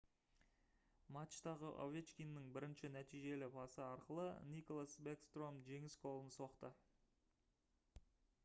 матчтағы 1.17 1.67
овечкиннің 1.83 2.47
бірінші 2.55 2.89
нәтижелі 2.95 3.49
пасы 3.57 3.83
арқылы 3.89 4.25
никлас 4.55 4.97
бэкстром 5.09 5.63
жеңіс 5.69 5.99
голын 6.07 6.31
соқты 6.39 6.73